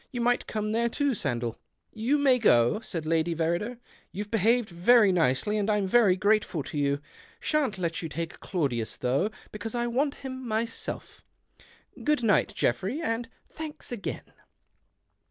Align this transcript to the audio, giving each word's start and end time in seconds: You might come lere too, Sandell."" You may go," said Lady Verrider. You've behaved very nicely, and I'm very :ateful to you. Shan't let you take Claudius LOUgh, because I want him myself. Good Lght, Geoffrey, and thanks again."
You 0.11 0.19
might 0.19 0.47
come 0.47 0.71
lere 0.71 0.89
too, 0.89 1.11
Sandell."" 1.13 1.57
You 2.07 2.17
may 2.17 2.39
go," 2.39 2.79
said 2.79 3.05
Lady 3.05 3.35
Verrider. 3.35 3.77
You've 4.11 4.31
behaved 4.31 4.67
very 4.69 5.11
nicely, 5.11 5.59
and 5.59 5.69
I'm 5.69 5.85
very 5.85 6.17
:ateful 6.17 6.65
to 6.69 6.77
you. 6.79 6.99
Shan't 7.39 7.77
let 7.77 8.01
you 8.01 8.09
take 8.09 8.39
Claudius 8.39 8.97
LOUgh, 9.03 9.29
because 9.51 9.75
I 9.75 9.85
want 9.85 10.15
him 10.25 10.47
myself. 10.47 11.23
Good 12.03 12.21
Lght, 12.21 12.55
Geoffrey, 12.55 12.99
and 12.99 13.29
thanks 13.47 13.91
again." 13.91 14.33